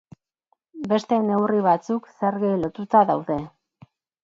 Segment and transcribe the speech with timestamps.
[0.93, 3.41] Beste neurri batzuk zergei lotuta daude.